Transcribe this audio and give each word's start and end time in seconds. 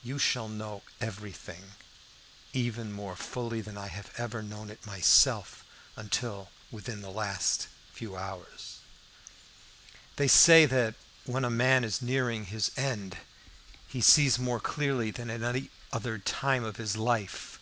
You 0.00 0.20
shall 0.20 0.48
know 0.48 0.84
everything, 1.00 1.72
even 2.52 2.92
more 2.92 3.16
fully 3.16 3.60
than 3.60 3.76
I 3.76 3.88
have 3.88 4.12
ever 4.16 4.40
known 4.40 4.70
it 4.70 4.86
myself 4.86 5.64
until 5.96 6.50
within 6.70 7.02
the 7.02 7.10
last 7.10 7.66
few 7.92 8.16
hours. 8.16 8.78
They 10.14 10.28
say 10.28 10.66
that 10.66 10.94
when 11.24 11.44
a 11.44 11.50
man 11.50 11.82
is 11.82 12.00
nearing 12.00 12.44
his 12.44 12.70
end 12.76 13.16
he 13.88 14.00
sees 14.00 14.38
more 14.38 14.60
clearly 14.60 15.10
than 15.10 15.30
at 15.30 15.42
any 15.42 15.70
other 15.92 16.16
time 16.18 16.62
of 16.62 16.76
his 16.76 16.96
life. 16.96 17.58